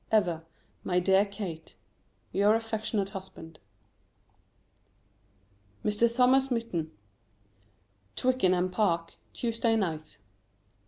[0.11, 0.43] Ever,
[0.83, 1.75] my dear Kate,
[2.31, 3.59] Your affectionate Husband.
[5.83, 6.15] [Sidenote: Mr.
[6.17, 6.91] Thomas Mitton.]
[8.15, 10.17] TWICKENHAM PARK, _Tuesday Night.